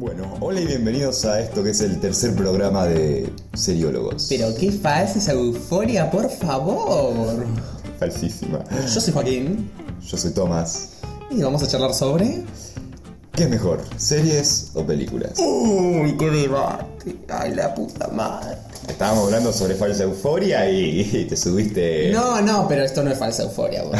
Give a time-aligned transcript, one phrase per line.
[0.00, 4.26] Bueno, hola y bienvenidos a esto que es el tercer programa de Seriólogos.
[4.30, 7.44] Pero qué falsa esa euforia, por favor.
[7.98, 8.64] Falsísima.
[8.94, 9.70] Yo soy Joaquín
[10.08, 10.88] Yo soy Tomás.
[11.30, 12.42] y vamos a charlar sobre.
[13.32, 15.32] ¿Qué es mejor, series o películas?
[15.38, 17.16] Uy, qué debate.
[17.28, 18.56] Ay, la puta madre.
[18.88, 22.10] Estábamos hablando sobre falsa euforia y, y te subiste.
[22.10, 23.98] No, no, pero esto no es falsa euforia, boludo.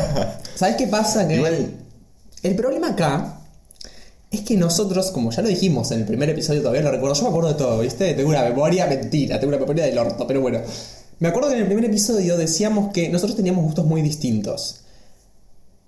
[0.56, 1.28] ¿Sabes qué pasa?
[1.28, 1.70] Que Igual-
[2.42, 3.38] el problema acá
[4.32, 7.14] es que nosotros, como ya lo dijimos en el primer episodio, todavía lo recuerdo.
[7.14, 8.14] Yo me acuerdo de todo, ¿viste?
[8.14, 10.60] Tengo una memoria mentira, tengo una memoria del orto, pero bueno.
[11.18, 14.80] Me acuerdo que en el primer episodio decíamos que nosotros teníamos gustos muy distintos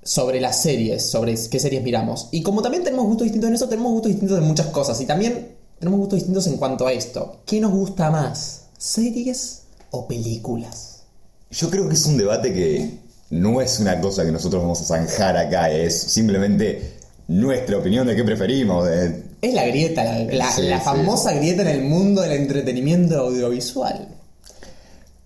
[0.02, 2.28] sobre las series, sobre qué series miramos.
[2.32, 5.00] Y como también tenemos gustos distintos en eso, tenemos gustos distintos en muchas cosas.
[5.00, 7.38] Y también tenemos gustos distintos en cuanto a esto.
[7.46, 8.66] ¿Qué nos gusta más?
[8.76, 11.04] ¿Series o películas?
[11.50, 12.98] Yo creo que es un debate que
[13.30, 18.16] no es una cosa que nosotros vamos a zanjar acá, es simplemente nuestra opinión de
[18.16, 18.86] qué preferimos.
[18.86, 20.84] de- Es la grieta, la, la- Sí, la sí.
[20.84, 24.08] famosa grieta en el mundo del entretenimiento audiovisual.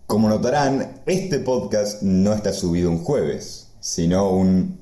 [0.07, 4.79] Como notarán, este podcast no está subido un jueves, sino un,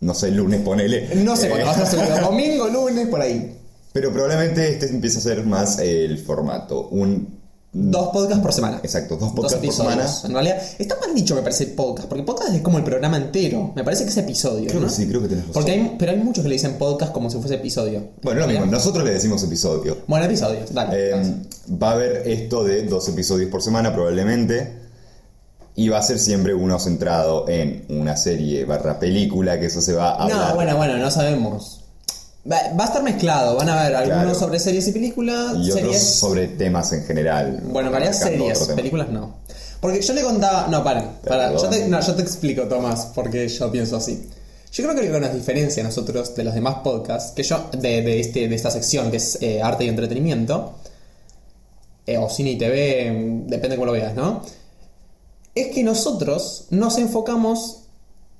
[0.00, 1.14] no sé, lunes ponele.
[1.16, 3.56] No sé Eh, cuándo vas a subir, domingo, lunes, por ahí.
[3.92, 6.88] Pero probablemente este empieza a ser más el formato.
[6.88, 7.38] Un.
[7.78, 8.80] Dos podcasts por semana.
[8.82, 10.06] Exacto, dos Dos podcasts por semana.
[10.24, 13.72] En realidad, está mal dicho me parece podcast, porque podcast es como el programa entero.
[13.76, 14.68] Me parece que es episodio.
[14.68, 14.86] Creo ¿no?
[14.86, 15.62] que sí, creo que tenés razón.
[15.62, 18.12] Porque hay, pero hay muchos que le dicen podcast como si fuese episodio.
[18.22, 19.98] Bueno, lo mismo, nosotros le decimos episodio.
[20.06, 21.10] Bueno, episodios, dale.
[21.10, 21.34] Eh,
[21.70, 24.86] va a haber esto de dos episodios por semana probablemente.
[25.74, 29.92] Y va a ser siempre uno centrado en una serie barra película, que eso se
[29.92, 30.48] va a hablar.
[30.48, 31.85] no, bueno, bueno, no sabemos.
[32.50, 34.38] Va, a estar mezclado, van a haber algunos Claro.
[34.38, 37.60] sobre series y películas, y otros series sobre temas en general.
[37.64, 39.34] Bueno, en realidad series, películas no.
[39.80, 40.68] Porque yo le contaba.
[40.68, 41.52] No, para, para.
[41.52, 44.28] Yo te, no, yo te explico, Tomás, porque yo pienso así.
[44.72, 47.68] Yo creo que lo que nos diferencia a nosotros de los demás podcasts, que yo,
[47.72, 50.74] de, de este, de esta sección que es eh, arte y entretenimiento,
[52.06, 54.42] eh, o cine y TV, depende cómo lo veas, ¿no?
[55.54, 57.84] Es que nosotros nos enfocamos,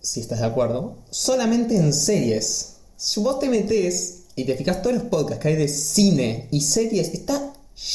[0.01, 2.76] si estás de acuerdo, solamente en series.
[2.97, 6.63] Si vos te metes y te fijas todos los podcasts que hay de cine y
[6.63, 7.53] series, está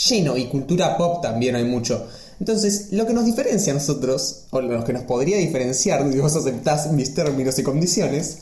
[0.08, 2.08] lleno y cultura pop también hay mucho.
[2.40, 6.36] Entonces, lo que nos diferencia a nosotros, o lo que nos podría diferenciar, y vos
[6.36, 8.38] aceptás mis términos y condiciones,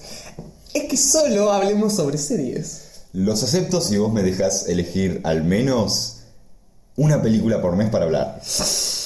[0.74, 2.82] es que solo hablemos sobre series.
[3.14, 6.18] Los acepto si vos me dejas elegir al menos
[6.96, 8.42] una película por mes para hablar.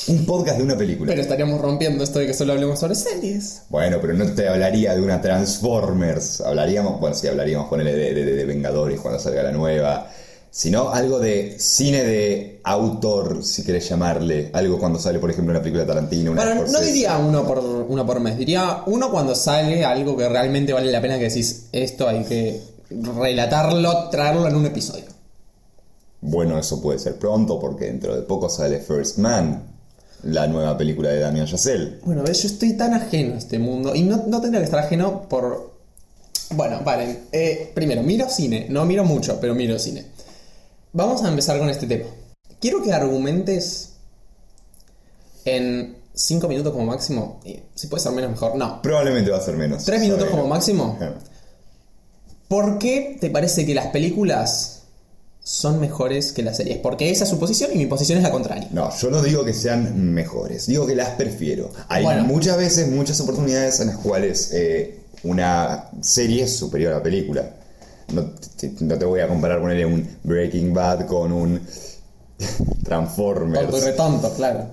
[0.08, 1.10] Un podcast de una película.
[1.10, 3.64] Pero estaríamos rompiendo esto de que solo hablemos sobre series.
[3.70, 6.42] Bueno, pero no te hablaría de una Transformers.
[6.42, 10.10] Hablaríamos, bueno, sí, hablaríamos, ponele de, de, de Vengadores cuando salga la nueva.
[10.52, 14.52] Sino algo de cine de autor, si querés llamarle.
[14.54, 16.32] Algo cuando sale, por ejemplo, una película de Tarantino.
[16.32, 20.30] Una Bueno, no diría uno por, uno por mes, diría uno cuando sale algo que
[20.30, 22.62] realmente vale la pena que decís, esto hay que
[22.92, 25.06] relatarlo, traerlo en un episodio.
[26.22, 29.73] Bueno, eso puede ser pronto, porque dentro de poco sale First Man,
[30.24, 32.00] la nueva película de Damien Chazelle.
[32.04, 34.80] Bueno, ves, yo estoy tan ajeno a este mundo y no, no tendría que estar
[34.80, 35.74] ajeno por...
[36.52, 40.06] Bueno, vale, eh, primero, miro cine, no miro mucho, pero miro cine.
[40.94, 42.06] Vamos a empezar con este tema.
[42.60, 43.94] Quiero que argumentes
[45.46, 47.42] en 5 minutos como máximo,
[47.74, 48.82] si puede ser menos mejor, no.
[48.82, 49.84] Probablemente va a ser menos.
[49.84, 50.98] ¿Tres minutos como máximo?
[52.48, 54.73] ¿Por qué te parece que las películas
[55.44, 56.78] son mejores que las series?
[56.78, 58.68] Porque esa es su posición y mi posición es la contraria.
[58.72, 61.70] No, yo no digo que sean mejores, digo que las prefiero.
[61.90, 62.24] Hay Bueno.
[62.24, 67.50] muchas veces, muchas oportunidades en las cuales eh, una serie es superior a la película.
[68.14, 68.26] No
[68.58, 71.60] te, no te voy a comparar ponerle un Breaking Bad con un
[72.84, 73.62] Transformers.
[73.70, 74.68] Tonto y retonto, claro.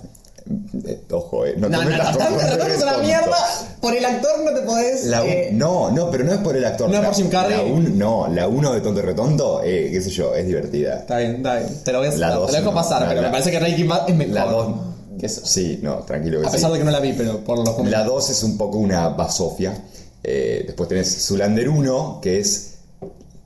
[0.87, 3.37] Eh, ojo, eh, no, No, te no, no, retonto es una mierda.
[3.81, 5.05] Por el actor no te podés.
[5.07, 6.89] La eh, no, no, pero no es por el actor.
[6.89, 7.57] ¿No es La- por Jim Carrey?
[7.57, 10.99] la un- no, la 1 de Tonto y Retonto, eh, qué sé yo, es divertida.
[11.01, 11.69] Está bien, está bien.
[11.85, 13.33] Te lo voy a La te lo dos dejo no, pasar, no, pero la- me
[13.33, 14.35] parece que Breaking Bad es mejor.
[14.35, 14.75] La 2.
[15.19, 15.41] que eso.
[15.45, 16.57] Sí, no, tranquilo que A sí.
[16.57, 18.15] pesar de que no la vi, pero por los La comentarios.
[18.15, 19.75] 2 es un poco una basofia.
[20.23, 22.75] Eh, después tenés Zulander 1, que es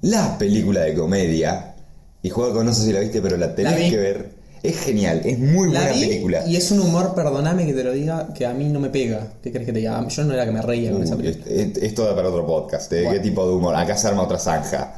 [0.02, 1.74] la película de comedia.
[2.22, 4.30] Y juego con no sé si la viste, pero la tenés La que ver.
[4.64, 6.42] Es genial, es muy buena vi película.
[6.46, 9.34] y es un humor, perdóname que te lo diga, que a mí no me pega.
[9.42, 10.08] ¿Qué crees que te diga?
[10.08, 11.54] Yo no era que me reía con esa Uy, película.
[11.54, 12.90] es- es- esto da para otro podcast.
[12.94, 13.02] ¿eh?
[13.02, 13.12] Bueno.
[13.12, 13.76] ¿Qué tipo de humor?
[13.76, 14.94] Acá se arma otra zanja.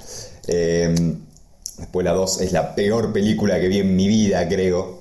[0.46, 0.94] Eh,
[1.78, 5.00] después la 2 es la peor película que vi en mi vida, creo.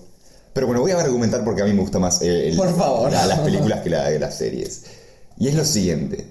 [0.52, 3.12] Pero bueno, voy a argumentar porque a mí me gusta más el- Por favor.
[3.12, 4.82] la- las películas que, la- que las series.
[5.38, 6.26] Y es lo siguiente.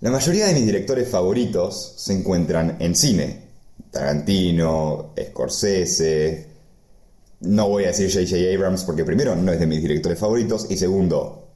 [0.00, 3.50] La mayoría de mis directores favoritos se encuentran en cine.
[3.90, 6.48] Tarantino, Scorsese.
[7.40, 8.54] No voy a decir J.J.
[8.54, 11.48] Abrams porque primero no es de mis directores favoritos y segundo...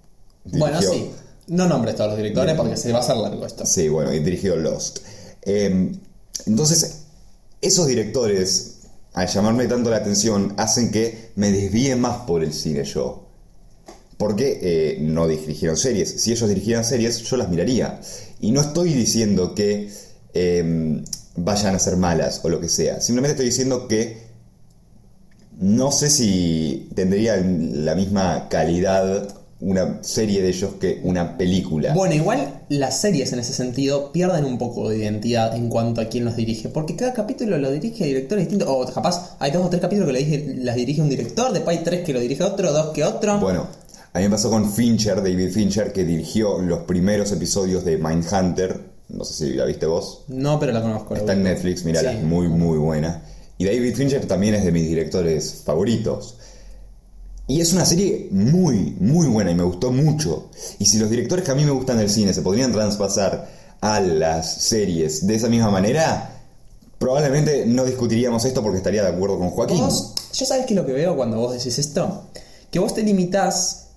[0.44, 1.10] Bueno, sí.
[1.46, 3.66] No nombres todos los directores porque se va a hacer largo esto.
[3.66, 5.00] Sí, bueno, y dirigió Lost.
[5.42, 5.92] Eh,
[6.46, 7.02] entonces,
[7.60, 8.80] esos directores,
[9.12, 13.28] al llamarme tanto la atención, hacen que me desvíe más por el cine yo.
[14.16, 16.22] Porque eh, no dirigieron series.
[16.22, 18.00] Si ellos dirigieran series, yo las miraría.
[18.40, 19.90] Y no estoy diciendo que
[20.32, 21.04] em,
[21.36, 23.00] vayan a ser malas o lo que sea.
[23.00, 24.23] Simplemente estoy diciendo que
[25.60, 29.28] no sé si tendría la misma calidad
[29.60, 31.94] una serie de ellos que una película.
[31.94, 36.06] Bueno, igual las series en ese sentido pierden un poco de identidad en cuanto a
[36.06, 39.70] quién los dirige, porque cada capítulo lo dirige directores distintos, o capaz hay dos o
[39.70, 42.72] tres capítulos que lo las dirige un director, después hay tres que lo dirige otro,
[42.72, 43.38] dos que otro.
[43.40, 43.66] Bueno,
[44.12, 48.94] a mí me pasó con Fincher, David Fincher, que dirigió los primeros episodios de Mindhunter.
[49.08, 50.24] No sé si la viste vos.
[50.28, 51.14] No, pero la conozco.
[51.14, 53.22] Está en Netflix, mira, es muy, muy buena.
[53.58, 56.36] Y David Fincher también es de mis directores favoritos.
[57.46, 60.50] Y es una serie muy, muy buena y me gustó mucho.
[60.78, 63.48] Y si los directores que a mí me gustan del cine se podrían traspasar
[63.80, 66.40] a las series de esa misma manera,
[66.98, 69.78] probablemente no discutiríamos esto porque estaría de acuerdo con Joaquín.
[69.78, 72.28] ¿Vos, yo sabes que lo que veo cuando vos decís esto,
[72.70, 73.88] que vos te limitás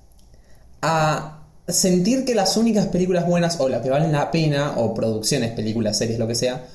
[0.81, 5.51] a sentir que las únicas películas buenas o las que valen la pena, o producciones,
[5.51, 6.67] películas, series, lo que sea,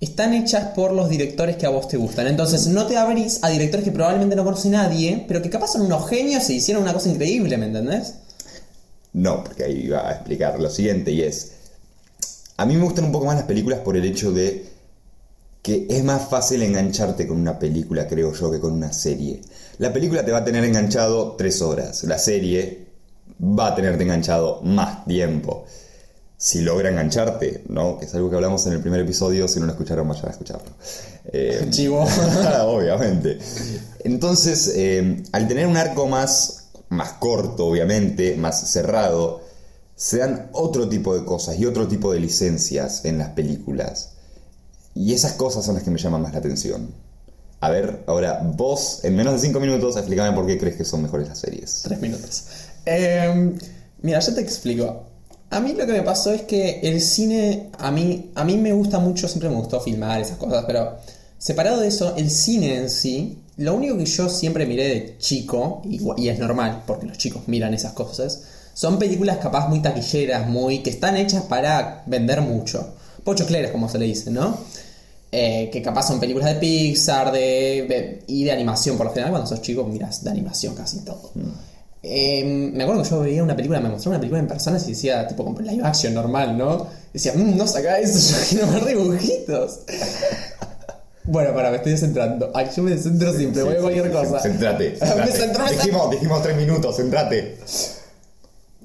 [0.00, 2.26] están hechas por los directores que a vos te gustan.
[2.26, 5.82] Entonces no te abrís a directores que probablemente no conoce nadie, pero que capaz son
[5.82, 8.14] unos genios y hicieron una cosa increíble, ¿me entendés?
[9.12, 11.52] No, porque ahí iba a explicar lo siguiente y es...
[12.58, 14.66] A mí me gustan un poco más las películas por el hecho de
[15.62, 19.40] que es más fácil engancharte con una película, creo yo, que con una serie.
[19.78, 22.86] La película te va a tener enganchado tres horas, la serie
[23.42, 25.66] va a tenerte enganchado más tiempo
[26.38, 27.98] si logra engancharte, ¿no?
[27.98, 30.30] Que es algo que hablamos en el primer episodio, si no lo escucharon, vayan a
[30.30, 30.70] escucharlo.
[31.32, 32.06] Eh, Chivo.
[32.66, 33.38] obviamente.
[34.04, 39.40] Entonces, eh, al tener un arco más, más corto, obviamente, más cerrado,
[39.94, 44.10] se dan otro tipo de cosas y otro tipo de licencias en las películas.
[44.94, 46.90] Y esas cosas son las que me llaman más la atención.
[47.60, 51.02] A ver, ahora, vos, en menos de 5 minutos, explícame por qué crees que son
[51.02, 51.80] mejores las series.
[51.84, 52.44] 3 minutos.
[52.84, 53.54] Eh,
[54.02, 55.15] mira, yo te explico.
[55.50, 58.72] A mí lo que me pasó es que el cine, a mí, a mí me
[58.72, 60.96] gusta mucho, siempre me gustó filmar esas cosas, pero
[61.38, 65.82] separado de eso, el cine en sí, lo único que yo siempre miré de chico,
[65.84, 68.42] y, es normal, porque los chicos miran esas cosas,
[68.74, 72.94] son películas capaz muy taquilleras, muy que están hechas para vender mucho.
[73.24, 74.58] Pochocleras, como se le dice, ¿no?
[75.32, 79.48] Eh, que capaz son películas de Pixar de, y de animación, por lo general cuando
[79.48, 81.30] sos chico miras de animación casi todo.
[81.34, 81.75] Mm.
[82.08, 84.90] Em, me acuerdo que yo veía una película, me mostró una película en persona y
[84.90, 86.86] decía, tipo, como live action normal, ¿no?
[87.12, 88.18] decía, mmm, no saca eso,
[88.54, 89.80] yo quiero ver dibujitos.
[91.24, 92.52] bueno, para, me estoy descentrando.
[92.54, 94.38] Ay, yo me descentro siempre, voy a cualquier cosa.
[94.40, 94.98] Centrate.
[95.70, 97.58] dijimos, dijimos tres minutos, centrate.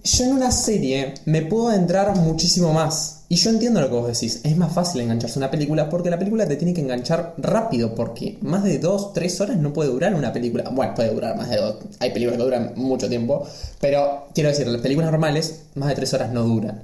[0.04, 3.20] Yo en una serie me puedo adentrar muchísimo más.
[3.30, 6.18] Y yo entiendo lo que vos decís, es más fácil engancharse una película porque la
[6.18, 10.16] película te tiene que enganchar rápido, porque más de 2, 3 horas no puede durar
[10.16, 10.70] una película.
[10.72, 13.48] Bueno, puede durar más de 2, hay películas que duran mucho tiempo,
[13.80, 16.82] pero quiero decir, las películas normales más de 3 horas no duran.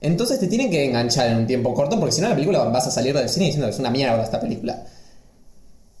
[0.00, 2.86] Entonces te tienen que enganchar en un tiempo corto, porque si no la película vas
[2.86, 4.84] a salir del cine diciendo que es una mierda esta película.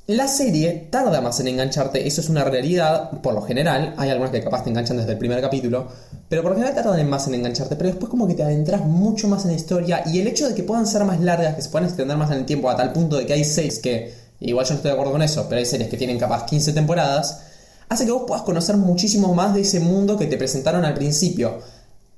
[0.06, 4.32] La serie tarda más en engancharte, eso es una realidad, por lo general, hay algunas
[4.32, 5.88] que capaz te enganchan desde el primer capítulo,
[6.28, 9.28] pero por lo general tardan más en engancharte, pero después como que te adentras mucho
[9.28, 11.70] más en la historia y el hecho de que puedan ser más largas, que se
[11.70, 14.66] puedan extender más en el tiempo a tal punto de que hay seis que, igual
[14.66, 17.40] yo no estoy de acuerdo con eso, pero hay series que tienen capaz 15 temporadas,
[17.88, 21.60] hace que vos puedas conocer muchísimo más de ese mundo que te presentaron al principio.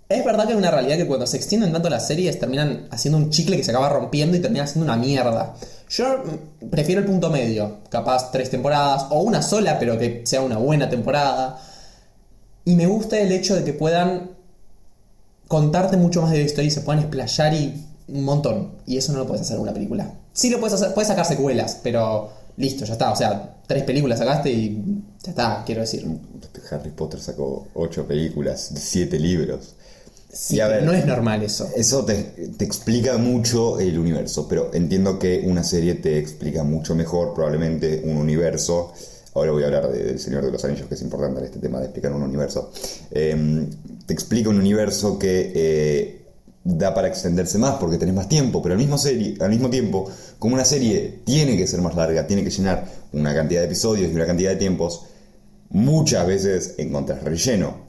[0.09, 3.19] Es verdad que es una realidad que cuando se extienden tanto las series terminan haciendo
[3.19, 5.55] un chicle que se acaba rompiendo y termina siendo una mierda.
[5.89, 6.23] Yo
[6.71, 10.89] prefiero el punto medio, capaz tres temporadas o una sola, pero que sea una buena
[10.89, 11.61] temporada.
[12.65, 14.31] Y me gusta el hecho de que puedan
[15.47, 18.73] contarte mucho más de la historia y se puedan explayar y un montón.
[18.87, 20.13] Y eso no lo puedes hacer en una película.
[20.33, 23.13] Sí lo puedes hacer, puedes sacar secuelas, pero listo, ya está.
[23.13, 26.05] O sea, tres películas sacaste y ya está, quiero decir.
[26.71, 29.77] Harry Potter sacó ocho películas, siete libros
[30.83, 31.69] no es normal eso.
[31.75, 37.35] Eso te, explica mucho el universo, pero entiendo que una serie te explica mucho mejor
[37.35, 38.93] probablemente un universo.
[39.35, 41.79] Ahora voy a hablar del Señor de los Anillos, que es importante en este tema
[41.79, 42.71] de explicar un universo.
[43.11, 43.69] Em,
[44.07, 46.23] te explica un universo que eh,
[46.65, 50.11] da para extenderse más porque tenés más tiempo, pero al mismo, serie, al mismo tiempo,
[50.39, 54.11] como una serie tiene que ser más larga, tiene que llenar una cantidad de episodios
[54.11, 55.07] y una cantidad de tiempos,
[55.71, 57.87] muchas veces encontrás relleno.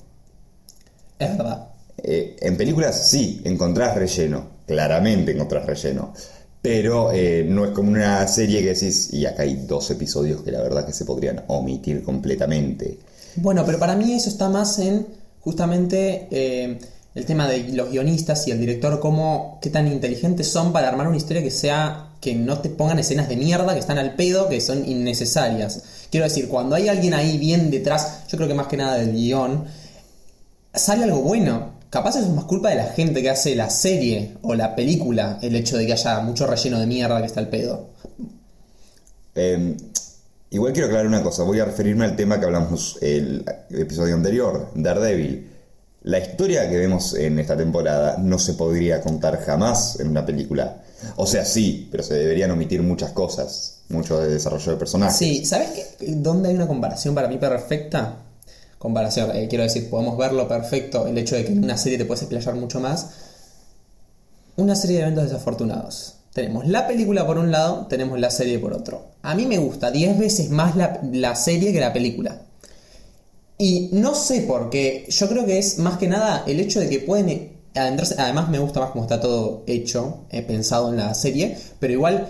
[1.20, 1.67] Es verdad.
[2.04, 6.13] Eh, en películas sí, encontrás relleno, claramente encontrás relleno.
[6.62, 10.51] Pero eh, no es como una serie que decís, y acá hay dos episodios que
[10.51, 13.00] la verdad que se podrían omitir completamente.
[13.36, 15.08] Bueno, pero para mí eso está más en
[15.42, 16.80] justamente eh,
[17.16, 21.08] el tema de los guionistas y el director, cómo, qué tan inteligentes son para armar
[21.08, 24.50] una historia que sea, que no te pongan escenas de mierda, que están al pedo,
[24.50, 25.84] que son innecesarias.
[26.12, 29.13] Quiero decir, cuando hay alguien ahí bien detrás, yo creo que más que nada del
[29.13, 29.66] guion,
[30.74, 31.77] sale algo bueno.
[31.89, 35.56] Capaz es más culpa de la gente que hace la serie o la película, el
[35.56, 37.89] hecho de que haya mucho relleno de mierda que está al pedo.
[39.36, 39.77] Eh,
[40.50, 44.72] igual quiero aclarar una cosa, voy a referirme al tema que hablamos el episodio anterior,
[44.75, 45.50] Daredevil.
[46.03, 50.84] La historia que vemos en esta temporada no se podría contar jamás en una película.
[51.15, 55.17] O sea, sí, pero se deberían omitir muchas cosas, mucho de desarrollo de personajes.
[55.17, 56.06] Sí, ¿sabes qué?
[56.15, 58.27] ¿Dónde hay una comparación para mí perfecta?
[58.78, 62.06] Comparación, eh, quiero decir, podemos verlo perfecto, el hecho de que en una serie te
[62.06, 63.10] puedes explayar mucho más.
[64.56, 66.16] Una serie de eventos desafortunados.
[66.34, 69.08] Tenemos la película por un lado, tenemos la serie por otro.
[69.24, 72.42] A mí me gusta 10 veces más la, la serie que la película.
[73.58, 76.90] Y no sé por qué, yo creo que es más que nada el hecho de
[76.90, 81.14] que pueden adentrarse, además me gusta más cómo está todo hecho, eh, pensado en la
[81.16, 82.28] serie, pero igual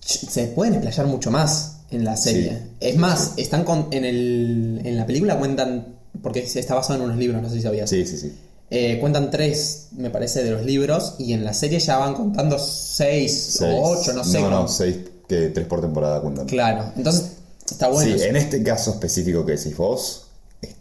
[0.00, 2.50] se pueden explayar mucho más en la serie.
[2.50, 2.76] Sí.
[2.80, 7.16] Es más, están con, en, el, en la película cuentan, porque está basado en unos
[7.16, 7.88] libros, no sé si sabías.
[7.88, 8.32] Sí, sí, sí.
[8.70, 12.58] Eh, cuentan tres, me parece, de los libros, y en la serie ya van contando
[12.58, 13.74] seis, Seis.
[13.74, 14.40] o ocho, no sé.
[14.40, 16.46] No, no, seis, que tres por temporada cuentan.
[16.46, 17.32] Claro, entonces
[17.68, 18.16] está bueno.
[18.18, 20.26] Sí, en este caso específico que decís vos,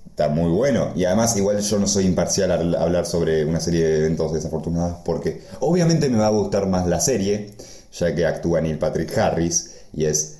[0.05, 0.91] está muy bueno.
[0.97, 4.97] Y además, igual yo no soy imparcial al hablar sobre una serie de eventos desafortunados,
[5.05, 7.51] porque obviamente me va a gustar más la serie,
[7.97, 10.36] ya que actúa Neil Patrick Harris y es.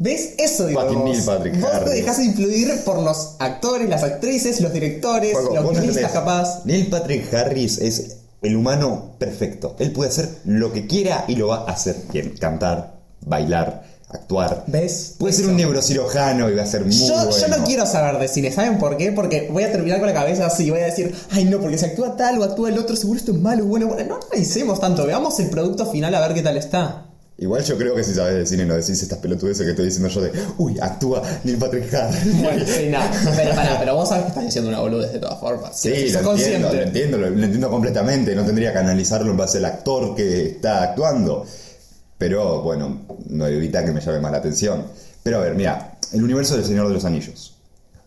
[0.00, 0.30] ¿Ves?
[0.38, 0.82] Eso digo.
[1.04, 5.70] Neil Patrick Vos te dejás influir por los actores, las actrices, los directores, Juego, los
[5.72, 6.64] guionistas capaz.
[6.64, 9.76] Neil Patrick Harris es el humano perfecto.
[9.78, 12.34] Él puede hacer lo que quiera y lo va a hacer bien.
[12.40, 12.94] Cantar,
[13.26, 14.64] bailar, actuar.
[14.68, 15.16] ¿Ves?
[15.18, 17.30] Puede ser un neurocirujano y va a ser muy Yo, bueno.
[17.36, 19.12] yo no quiero saber de cine, ¿saben por qué?
[19.12, 21.84] Porque voy a terminar con la cabeza así, voy a decir, ay no, porque si
[21.84, 24.04] actúa tal o actúa el otro, seguro esto es malo, bueno, bueno.
[24.08, 27.09] No analicemos tanto, veamos el producto final a ver qué tal está.
[27.40, 30.10] Igual yo creo que si sabes de cine no decís estas pelotudeces que estoy diciendo
[30.10, 32.38] yo de Uy, actúa Neil Patrick Harris.
[32.38, 32.98] Bueno, sí, no,
[33.34, 35.74] pero, pará, pero vos sabés que estás diciendo una boludez de todas formas.
[35.74, 36.76] Sí, lo entiendo, consciente.
[36.76, 38.34] lo entiendo, lo, lo entiendo completamente.
[38.34, 41.46] No tendría que analizarlo en base al actor que está actuando.
[42.18, 44.84] Pero bueno, no evita que me llame más la atención.
[45.22, 47.54] Pero a ver, mira, el universo del Señor de los Anillos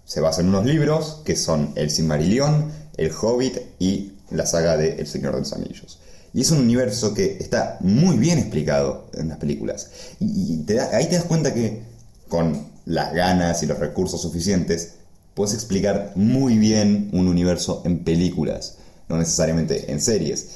[0.06, 4.98] se basa en unos libros que son El Silmarillion, El Hobbit y la saga de
[5.00, 5.98] El Señor de los Anillos.
[6.34, 9.90] Y es un universo que está muy bien explicado en las películas.
[10.20, 11.84] Y, y te da- ahí te das cuenta que
[12.28, 14.96] con las ganas y los recursos suficientes
[15.36, 18.78] puedes explicar muy bien un universo en películas,
[19.10, 20.48] no necesariamente en series.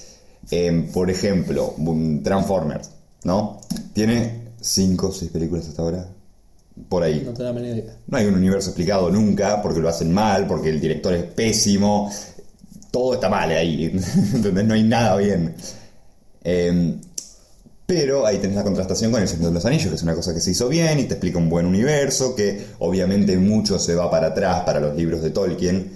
[0.50, 1.76] Em, por ejemplo,
[2.24, 2.90] Transformers,
[3.24, 3.60] ¿no?
[3.94, 6.08] Tiene 5 o 6 películas hasta ahora.
[6.90, 7.24] Por ahí.
[7.26, 7.52] No te da.
[7.54, 12.12] No hay un universo explicado nunca, porque lo hacen mal, porque el director es pésimo.
[12.92, 13.86] Todo está mal ahí,
[14.34, 14.66] ¿entendés?
[14.66, 15.56] No hay nada bien.
[16.44, 16.98] Eh,
[17.88, 20.34] pero ahí tenés la contrastación con El Señor de los Anillos, que es una cosa
[20.34, 24.12] que se hizo bien y te explica un buen universo, que obviamente mucho se va
[24.12, 25.90] para atrás para los libros de Tolkien,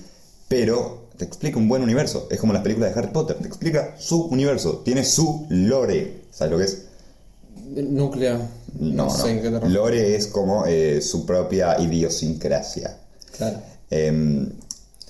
[0.47, 2.29] pero te explica un buen universo.
[2.31, 6.21] Es como las películas de Harry Potter, te explica su universo, tiene su lore.
[6.31, 6.81] ¿Sabes lo que es?
[7.91, 8.39] Núcleo.
[8.79, 9.09] No, no.
[9.09, 9.69] sé qué te.
[9.69, 12.97] Lore es como eh, su propia idiosincrasia.
[13.35, 13.61] Claro.
[13.89, 14.49] Em,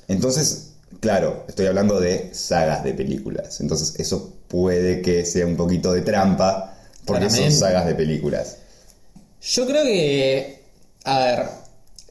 [0.08, 0.71] entonces,
[1.02, 3.60] claro, estoy hablando de sagas de películas.
[3.60, 8.58] Entonces, eso puede que sea un poquito de trampa, porque son sagas de películas.
[9.42, 10.62] Yo creo que.
[11.04, 11.46] A ver.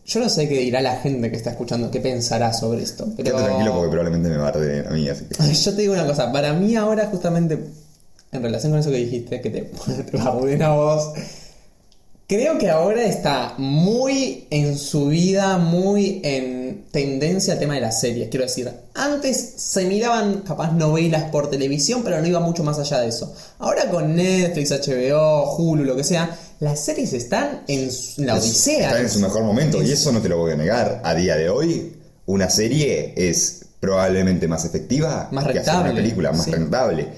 [0.06, 3.06] Yo no sé qué dirá la gente que está escuchando, qué pensará sobre esto.
[3.16, 3.30] Pero...
[3.30, 5.54] Quédate tranquilo porque probablemente me barden a mí, así que.
[5.54, 7.66] Yo te digo una cosa, para mí ahora justamente,
[8.32, 9.62] en relación con eso que dijiste, que te,
[10.10, 11.12] te a vos,
[12.30, 18.00] creo que ahora está muy en su vida, muy en tendencia al tema de las
[18.00, 18.28] series.
[18.28, 23.00] Quiero decir, antes se miraban capaz novelas por televisión, pero no iba mucho más allá
[23.00, 23.34] de eso.
[23.58, 28.90] Ahora con Netflix, HBO, Hulu, lo que sea, las series están en su- la odisea.
[28.90, 31.00] Está en su mejor momento, y Es- eso no te lo voy a negar.
[31.04, 31.96] A día de hoy,
[32.26, 36.52] una serie es probablemente más efectiva Más que hacer una película, más sí.
[36.52, 37.08] rentable.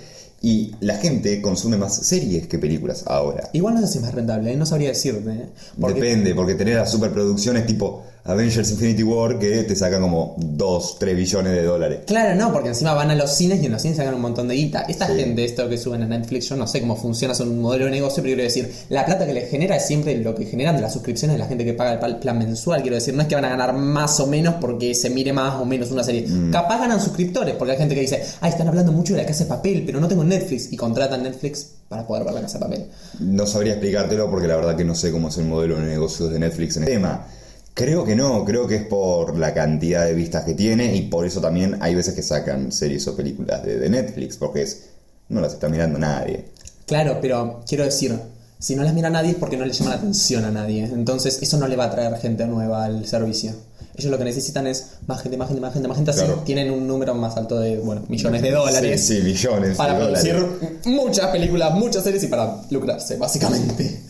[0.42, 3.48] Y la gente consume más series que películas ahora.
[3.52, 4.56] Igual no sé si es más rentable, ¿eh?
[4.56, 5.30] no sabría decirte.
[5.30, 5.48] ¿eh?
[5.80, 10.98] Porque Depende, porque tener las superproducciones tipo Avengers Infinity War que te sacan como 2,
[11.00, 11.98] 3 billones de dólares.
[12.06, 14.46] Claro, no, porque encima van a los cines y en los cines sacan un montón
[14.46, 14.82] de guita.
[14.82, 15.14] Esta Sí.
[15.16, 17.90] gente, esto que suben a Netflix, yo no sé cómo funciona, son un modelo de
[17.90, 20.82] negocio, pero quiero decir, la plata que les genera es siempre lo que generan de
[20.82, 22.80] las suscripciones de la gente que paga el plan mensual.
[22.82, 25.60] Quiero decir, no es que van a ganar más o menos porque se mire más
[25.60, 26.24] o menos una serie.
[26.28, 26.52] Mm.
[26.52, 29.42] Capaz ganan suscriptores, porque hay gente que dice, ah, están hablando mucho de la casa
[29.42, 30.72] de papel, pero no tengo Netflix.
[30.72, 32.86] Y contratan Netflix para poder ver la casa de papel.
[33.18, 36.30] No sabría explicártelo porque la verdad que no sé cómo es el modelo de negocios
[36.30, 37.26] de Netflix en el tema.
[37.74, 41.24] Creo que no, creo que es por la cantidad de vistas que tiene y por
[41.26, 44.84] eso también hay veces que sacan series o películas de, de Netflix, porque es,
[45.30, 46.44] no las está mirando nadie.
[46.86, 48.18] Claro, pero quiero decir,
[48.58, 50.84] si no las mira nadie es porque no le llama la atención a nadie.
[50.84, 53.52] Entonces eso no le va a traer gente nueva al servicio.
[53.94, 56.10] Ellos lo que necesitan es más gente, más gente, más gente, más gente.
[56.12, 56.42] Así Claro.
[56.44, 59.06] tienen un número más alto de, bueno, millones de dólares.
[59.06, 60.70] Sí, sí, millones Para de producir dólares.
[60.86, 64.00] muchas películas, muchas series y para lucrarse, básicamente.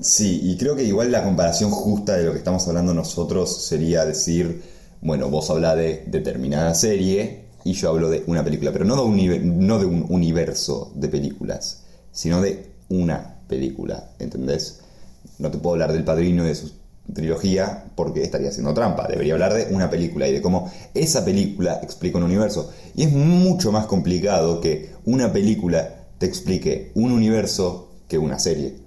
[0.00, 4.04] Sí, y creo que igual la comparación justa de lo que estamos hablando nosotros sería
[4.04, 4.62] decir,
[5.00, 9.02] bueno, vos habla de determinada serie y yo hablo de una película, pero no de
[9.02, 14.80] un, no de un universo de películas, sino de una película, ¿entendés?
[15.38, 16.72] No te puedo hablar del padrino y de su
[17.12, 21.80] trilogía porque estaría haciendo trampa, debería hablar de una película y de cómo esa película
[21.82, 22.70] explica un universo.
[22.94, 28.85] Y es mucho más complicado que una película te explique un universo que una serie.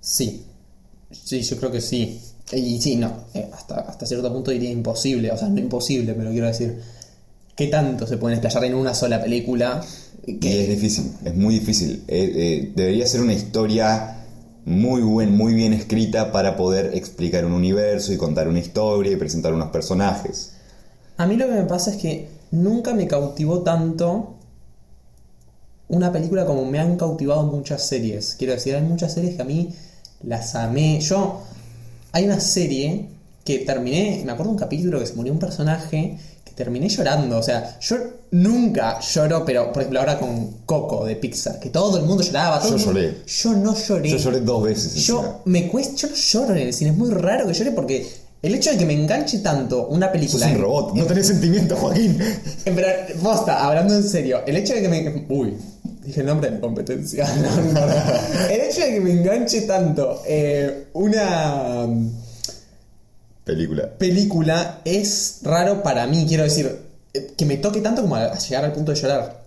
[0.00, 0.46] Sí,
[1.10, 2.20] sí, yo creo que sí.
[2.52, 6.30] Y sí, no, eh, hasta, hasta cierto punto diría imposible, o sea, no imposible, pero
[6.30, 6.80] quiero decir,
[7.56, 9.94] ¿qué tanto se pueden explayar en una sola película?
[10.26, 12.04] Y es Que, difícil, es muy difícil.
[12.08, 14.26] Eh, eh, debería ser una historia
[14.64, 19.16] muy, buen, muy bien escrita para poder explicar un universo y contar una historia y
[19.16, 20.54] presentar unos personajes.
[21.16, 24.38] a mí lo que me pasa es que nunca me cautivó tanto
[25.88, 28.34] una película como me han cautivado muchas series.
[28.38, 29.74] Quiero decir, hay muchas series que a mí
[30.22, 31.00] las amé.
[31.00, 31.40] Yo,
[32.12, 33.08] hay una serie
[33.44, 37.38] que terminé, me acuerdo un capítulo que se murió un personaje que terminé llorando.
[37.38, 37.96] O sea, yo
[38.32, 42.60] nunca lloro, pero por ejemplo ahora con Coco de Pixar, que todo el mundo lloraba.
[42.60, 43.22] todo Yo mundo- lloré.
[43.26, 44.08] Yo no lloré.
[44.10, 44.94] Yo lloré dos veces.
[45.06, 48.06] Yo me cuesta, yo no lloro en el cine, es muy raro que llore porque
[48.42, 50.46] el hecho de que me enganche tanto una película.
[50.46, 52.18] un robot, no tenés sentimiento, Joaquín.
[52.64, 55.26] en verdad, posta, hablando en serio, el hecho de que me.
[55.28, 55.56] Uy,
[56.04, 57.26] dije el nombre de competencia.
[57.36, 58.48] No, no, no.
[58.50, 61.86] El hecho de que me enganche tanto eh, una
[63.44, 63.88] Película.
[63.98, 66.78] película es raro para mí, quiero decir,
[67.12, 69.39] eh, que me toque tanto como a llegar al punto de llorar.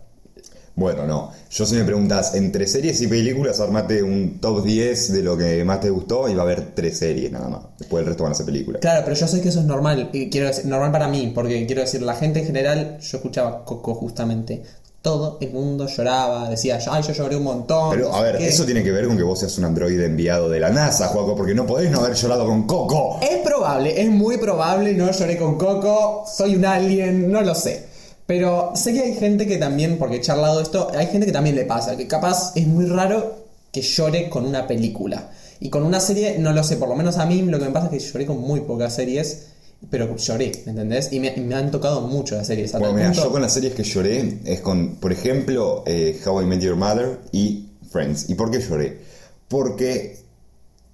[0.76, 1.32] Bueno, no.
[1.52, 5.64] Yo si me preguntas entre series y películas, armate un top 10 de lo que
[5.64, 7.62] más te gustó y va a haber tres series nada más.
[7.78, 8.82] Después el resto van a ser películas.
[8.82, 11.66] Claro, pero yo sé que eso es normal, y quiero decir, normal para mí, porque
[11.68, 14.64] quiero decir, la gente en general, yo escuchaba Coco justamente,
[15.04, 17.92] todo el mundo lloraba, decía, ay, yo lloré un montón.
[17.92, 18.48] Pero no a ver, qué".
[18.48, 21.36] eso tiene que ver con que vos seas un androide enviado de la NASA, Joaco,
[21.36, 23.20] porque no podés no haber llorado con Coco.
[23.22, 27.93] Es probable, es muy probable, no lloré con Coco, soy un alien, no lo sé.
[28.26, 31.56] Pero sé que hay gente que también, porque he charlado esto, hay gente que también
[31.56, 35.32] le pasa, que capaz es muy raro que llore con una película.
[35.60, 37.72] Y con una serie, no lo sé, por lo menos a mí lo que me
[37.72, 39.48] pasa es que lloré con muy pocas series,
[39.90, 41.12] pero lloré, ¿me entendés?
[41.12, 42.72] Y me, han tocado mucho las series.
[42.74, 46.42] Bueno, mira, punto- yo con las series que lloré es con, por ejemplo, eh, How
[46.42, 48.30] I Met Your Mother y Friends.
[48.30, 49.00] ¿Y por qué lloré?
[49.48, 50.24] Porque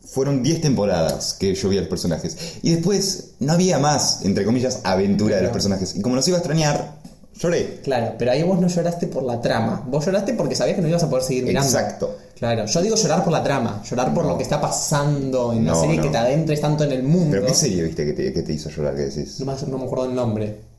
[0.04, 2.36] fueron 10 temporadas que yo vi a los personajes.
[2.63, 5.96] Y después no había más, entre comillas, aventura de los personajes.
[5.96, 6.99] Y como los iba a extrañar,
[7.39, 7.80] lloré.
[7.84, 9.84] Claro, pero ahí vos no lloraste por la trama.
[9.88, 11.67] Vos lloraste porque sabías que no ibas a poder seguir mirando.
[11.69, 12.17] Exacto.
[12.38, 14.32] Claro, yo digo llorar por la trama, llorar por No.
[14.32, 16.04] lo que está pasando en la No, serie no.
[16.04, 17.32] que te adentres tanto en el mundo.
[17.32, 18.95] ¿Pero qué serie viste que te, que te hizo llorar?
[18.95, 19.39] ¿Qué decís?
[19.39, 20.69] No me, no me acuerdo el nombre.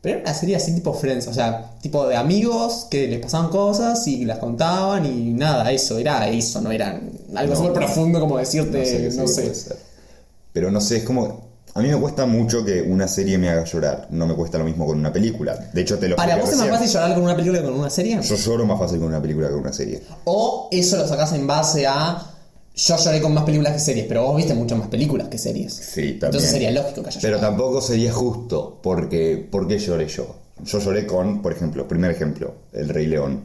[0.00, 3.48] Pero era una serie así tipo Friends, o sea, tipo de amigos que les pasaban
[3.50, 7.00] cosas y las contaban y nada, eso, era eso, no era
[7.34, 9.52] algo No, súper profundo como decirte, No sé no serie.
[10.52, 11.43] Pero no sé, es como...
[11.76, 14.06] A mí me cuesta mucho que una serie me haga llorar.
[14.10, 15.56] No me cuesta lo mismo con una película.
[15.72, 17.74] De hecho, te lo ¿Para vos es más fácil llorar con una película que con
[17.74, 18.18] una serie?
[18.22, 20.02] Yo lloro más fácil con una película que con una serie.
[20.24, 22.30] O eso lo sacás en base a
[22.76, 25.72] yo lloré con más películas que series, pero vos viste muchas más películas que series.
[25.72, 26.24] Sí, también.
[26.26, 27.52] Entonces sería lógico que haya Pero llorado.
[27.52, 30.34] tampoco sería justo, porque ¿por qué lloré yo?
[30.64, 33.44] Yo lloré con, por ejemplo, primer ejemplo, El Rey León.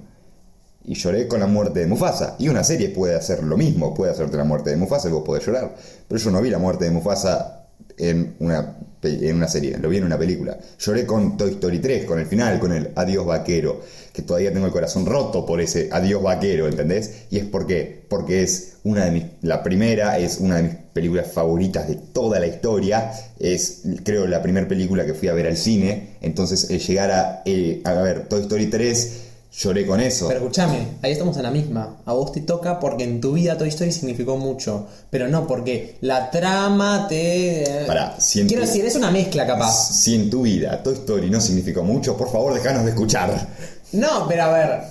[0.83, 2.35] Y lloré con la muerte de Mufasa.
[2.39, 5.23] Y una serie puede hacer lo mismo, puede hacerte la muerte de Mufasa y vos
[5.23, 5.75] podés llorar.
[6.07, 7.58] Pero yo no vi la muerte de Mufasa
[7.99, 10.57] en una, en una serie, lo vi en una película.
[10.79, 13.81] Lloré con Toy Story 3, con el final, con el Adiós Vaquero,
[14.13, 17.25] que todavía tengo el corazón roto por ese Adiós Vaquero, ¿entendés?
[17.29, 21.31] Y es porque, porque es una de mis, la primera, es una de mis películas
[21.31, 25.57] favoritas de toda la historia, es creo la primera película que fui a ver al
[25.57, 30.27] cine, entonces el llegar a, eh, a ver Toy Story 3, lloré con eso.
[30.27, 31.97] Pero escúchame, ahí estamos en la misma.
[32.05, 34.87] A vos te toca porque en tu vida Toy Story significó mucho.
[35.09, 37.85] Pero no porque la trama te.
[38.19, 39.93] Si en Quiero tu- decir, es una mezcla capaz.
[39.95, 43.47] Si en tu vida Toy Story no significó mucho, por favor déjanos de escuchar.
[43.93, 44.81] No, pero a ver.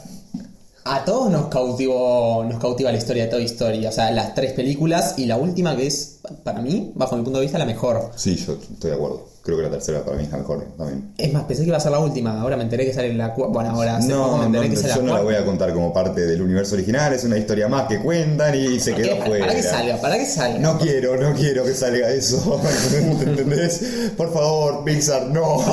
[0.84, 2.44] A todos nos cautivó.
[2.44, 3.86] Nos cautiva la historia de Toy Story.
[3.86, 7.38] O sea, las tres películas y la última que es, para mí, bajo mi punto
[7.40, 8.10] de vista, la mejor.
[8.16, 9.26] Sí, yo estoy de acuerdo.
[9.48, 11.14] Creo que la tercera para mí es la mejor también.
[11.16, 12.38] Es más, pensé que iba a ser la última.
[12.38, 13.54] Ahora me enteré que sale la cuarta.
[13.54, 15.34] Bueno, ahora hace poco No, me no, enteré que sale yo la no la voy
[15.36, 18.92] a contar como parte del universo original, es una historia más que cuentan y se
[18.92, 19.46] ¿Para quedó fuera.
[19.46, 19.96] ¿Para qué salga?
[20.02, 20.58] ¿Para qué salga?
[20.58, 22.60] No quiero, no quiero que salga eso.
[23.22, 24.10] ¿Entendés?
[24.18, 25.64] Por favor, Pixar, no.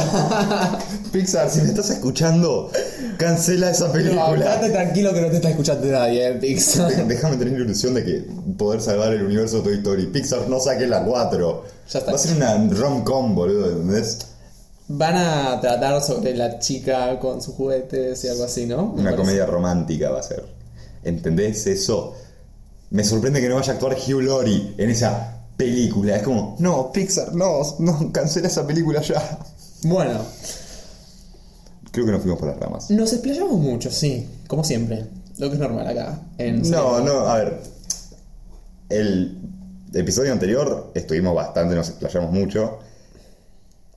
[1.12, 2.72] Pixar, si me estás escuchando,
[3.18, 4.36] cancela esa No, película.
[4.38, 7.08] quédate tranquilo que no te está escuchando nadie, eh, Pixar.
[7.08, 8.26] Déjame tener la ilusión de que
[8.58, 10.06] poder salvar el universo de Toy Story.
[10.08, 11.75] Pixar no saque la 4.
[11.92, 12.12] Ya está.
[12.12, 14.20] Va a ser una rom-com, boludo, ¿entendés?
[14.88, 18.88] Van a tratar sobre la chica con sus juguetes y algo así, ¿no?
[18.88, 19.18] Me Una parece.
[19.18, 20.46] comedia romántica va a ser.
[21.04, 22.16] ¿Entendés eso?
[22.92, 26.16] Me sorprende que no vaya a actuar Hugh Laurie en esa película.
[26.18, 29.40] Es como, no, Pixar, no, no, cancela esa película ya.
[29.84, 30.20] Bueno,
[31.92, 32.90] Creo que nos fuimos por las ramas.
[32.92, 35.06] nos explayamos mucho, sí, como siempre.
[35.38, 36.20] Lo que es normal acá.
[36.38, 37.62] En No, no, a ver.
[38.90, 39.38] El
[40.00, 42.80] episodio anterior estuvimos bastante, nos explayamos mucho.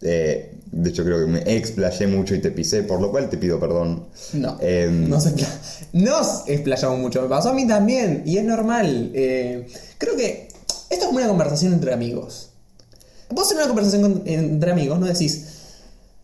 [0.00, 3.36] Eh, de hecho, creo que me explayé mucho y te pisé, por lo cual te
[3.36, 4.04] pido perdón.
[4.34, 5.48] No, Em, nos, expla-
[5.92, 7.20] nos explayamos mucho.
[7.22, 9.10] Me pasó a mí también, y es normal.
[9.14, 9.66] Eh,
[9.98, 10.48] creo que
[10.88, 12.50] esto es como una conversación entre amigos.
[13.30, 15.46] Vos en una conversación con- entre amigos no decís,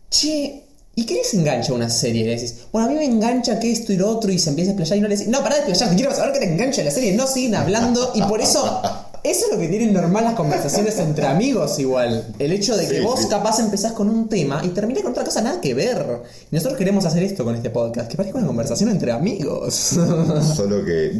[0.09, 0.63] che,
[0.95, 2.21] ¿y qué les engancha una serie?
[2.21, 4.51] Y le decís, bueno, a mí me engancha que esto y lo otro, y se
[4.51, 6.53] empieza a explayar y no le decís, no, pará de explayar, quiero saber qué te
[6.53, 7.13] engancha la serie.
[7.13, 8.81] No siguen hablando, y por eso.
[9.25, 12.35] Eso es lo que tienen normal las conversaciones entre amigos igual.
[12.37, 13.27] El hecho de que Sí, vos sí.
[13.27, 16.21] capaz empezás con un tema y terminás con otra cosa nada que ver.
[16.51, 19.73] Y nosotros queremos hacer esto con este podcast, que parezca una conversación entre amigos.
[20.55, 21.19] Solo que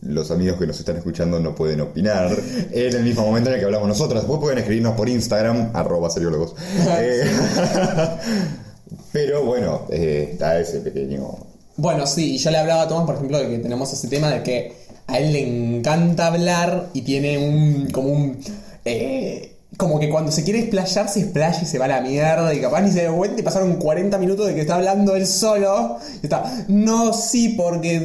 [0.00, 2.34] los amigos que nos están escuchando no pueden opinar
[2.70, 4.22] en el mismo momento en el que hablamos nosotros.
[4.22, 6.54] Después pueden escribirnos por Instagram, arroba seriólogos.
[6.98, 7.24] Eh,
[9.12, 11.36] pero bueno, eh, está ese pequeño.
[11.76, 14.30] bueno, sí, y yo le hablaba a Tomás, por ejemplo, de que tenemos ese tema
[14.30, 17.90] de que a él le encanta hablar y tiene un.
[17.90, 18.38] como un.
[18.84, 22.52] eh, como que cuando se quiere explayar, se explaya y se va a la mierda
[22.52, 25.26] y capaz ni se da cuenta y pasaron 40 minutos de que está hablando él
[25.26, 25.98] solo.
[26.22, 27.98] Y está, no, sí, porque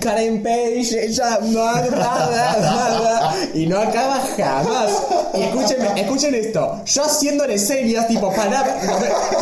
[0.00, 4.90] Karen Page, ella, bla, bla, bla, bla, bla", y no acaba jamás.
[5.34, 8.78] Y escuchen, escuchen esto, yo haciéndole series, tipo, pará,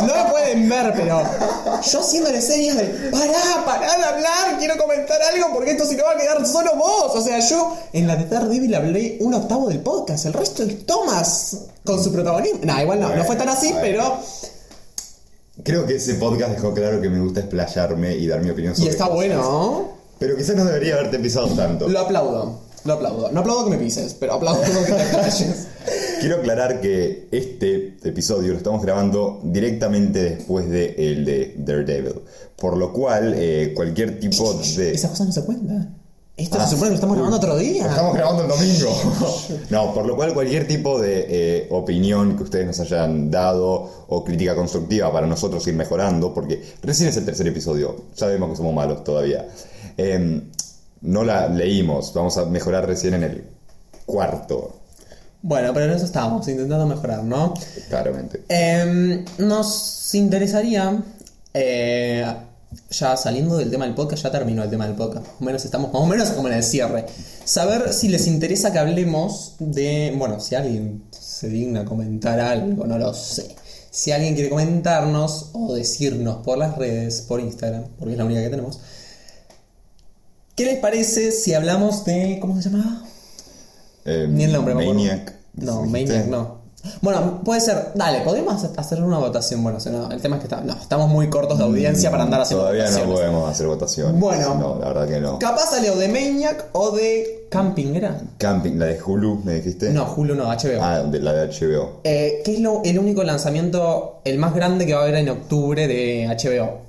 [0.01, 1.21] no me pueden ver, pero
[1.83, 6.05] yo haciéndole series de, pará, pará de hablar, quiero comentar algo porque esto si no
[6.05, 7.11] va a quedar solo vos.
[7.13, 10.85] O sea, yo en la de Daredevil hablé un octavo del podcast, el resto es
[10.85, 12.59] Thomas con su protagonismo.
[12.63, 14.19] No, igual no, no fue tan así, pero...
[15.63, 18.87] Creo que ese podcast dejó claro que me gusta explayarme y dar mi opinión sobre
[18.87, 19.15] Y está cosas.
[19.15, 19.97] bueno, ¿no?
[20.19, 21.87] Pero quizás no debería haberte pisado tanto.
[21.89, 23.31] Lo aplaudo, lo aplaudo.
[23.31, 25.67] No aplaudo que me pises, pero aplaudo que te explayes.
[26.19, 32.21] Quiero aclarar que este episodio lo estamos grabando directamente después de el de Daredevil.
[32.55, 34.93] Por lo cual, eh, cualquier tipo de.
[34.93, 35.89] Esa cosa no se cuenta.
[36.37, 37.87] Esto Ah, se supone que lo estamos grabando otro día.
[37.87, 39.59] Estamos grabando el domingo.
[39.71, 44.23] no, por lo cual cualquier tipo de eh, opinión que ustedes nos hayan dado o
[44.23, 48.73] crítica constructiva para nosotros ir mejorando, porque recién es el tercer episodio, sabemos que somos
[48.73, 49.47] malos todavía.
[49.97, 50.41] Eh,
[51.01, 53.43] no la leímos, vamos a mejorar recién en el
[54.05, 54.75] cuarto,
[55.41, 57.53] Bueno, pero en eso estábamos, intentando mejorar, ¿no?
[57.89, 58.43] claramente.
[58.47, 61.01] Em, nos interesaría,
[61.53, 62.25] eh,
[62.89, 65.25] ya saliendo del tema del podcast, ya terminó el tema del podcast.
[65.25, 67.05] Más o menos estamos más o menos como en el cierre.
[67.45, 70.13] Saber si les interesa que hablemos de.
[70.17, 73.55] Bueno, si alguien se digna comentar algo, no lo sé.
[73.89, 78.41] Si alguien quiere comentarnos o decirnos por las redes, por Instagram, porque es la única
[78.41, 78.79] que tenemos.
[80.55, 82.37] ¿Qué les parece si hablamos de.
[82.39, 83.03] ¿Cómo se llamaba?
[84.05, 84.87] Eh, Ni el nombre, me.
[84.87, 85.35] Maniac.
[85.55, 85.83] No.
[85.85, 86.56] Maniac no.
[87.01, 87.91] Bueno, puede ser.
[87.95, 89.61] Dale, podemos hacer una votación.
[89.63, 92.41] Bueno, no, el tema es que está- no, estamos muy cortos de audiencia para andar
[92.41, 94.19] haciendo Todavía no podemos hacer votaciones.
[94.19, 94.55] Bueno.
[94.55, 95.39] No, la verdad que no.
[95.39, 98.21] Capaz sale o de Maniac o de Camping, ¿era?
[98.37, 99.89] Camping, la de Hulu, me dijiste.
[99.89, 100.81] No, Hulu no, HBO.
[100.81, 102.01] Ah, de la de HBO.
[102.03, 105.29] Eh, ¿Qué es lo, el único lanzamiento, el más grande que va a haber en
[105.29, 106.79] octubre de HBO?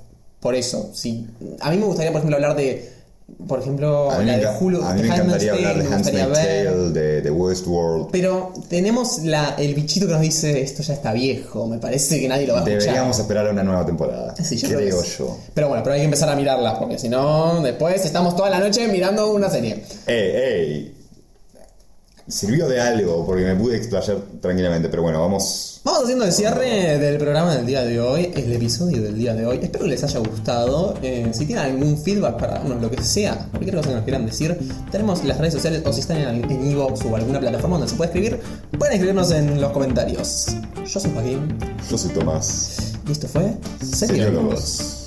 [0.40, 1.26] Por eso, sí.
[1.60, 2.97] A mí me gustaría, por ejemplo, hablar de.
[3.46, 4.82] Por ejemplo, A mí, la me, de Hulu.
[4.82, 6.32] a mí me Handmaid's encantaría Tale, hablar de Handmaid's.
[6.32, 8.08] Tale, de, de Westworld.
[8.10, 11.66] Pero tenemos la, el bichito que nos dice esto ya está viejo.
[11.66, 12.80] Me parece que nadie lo va a escuchar.
[12.80, 14.34] Deberíamos esperar a una nueva temporada.
[14.42, 15.16] Sí, yo creo sí.
[15.18, 15.36] yo.
[15.54, 18.58] Pero bueno, pero hay que empezar a mirarlas, porque si no, después estamos toda la
[18.60, 19.82] noche mirando una serie.
[20.06, 20.94] ¡Ey, ey!
[22.28, 25.80] Sirvió de algo porque me pude explayar tranquilamente, pero bueno, vamos.
[25.82, 29.46] Vamos haciendo el cierre del programa del día de hoy, el episodio del día de
[29.46, 29.60] hoy.
[29.62, 30.94] Espero que les haya gustado.
[31.00, 34.26] Eh, si tienen algún feedback para darnos, lo que sea, cualquier cosa que nos quieran
[34.26, 34.58] decir,
[34.90, 38.10] tenemos las redes sociales o si están en, Evox o alguna plataforma donde se puede
[38.10, 38.38] escribir,
[38.78, 40.48] pueden escribirnos en los comentarios.
[40.84, 41.58] Yo soy Joaquín
[41.90, 42.92] Yo soy Tomás.
[43.08, 43.54] y esto fue.
[43.82, 44.97] Seriólogos.